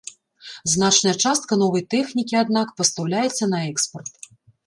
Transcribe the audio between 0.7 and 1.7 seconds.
Значная частка